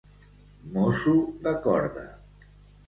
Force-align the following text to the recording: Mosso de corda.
Mosso 0.77 1.15
de 1.45 1.53
corda. 1.69 2.07